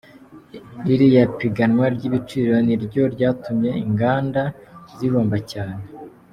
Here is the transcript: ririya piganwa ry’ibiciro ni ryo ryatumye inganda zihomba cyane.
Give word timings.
ririya 0.85 1.23
piganwa 1.39 1.85
ry’ibiciro 1.95 2.53
ni 2.65 2.75
ryo 2.83 3.03
ryatumye 3.13 3.71
inganda 3.85 4.41
zihomba 4.97 5.37
cyane. 5.51 5.81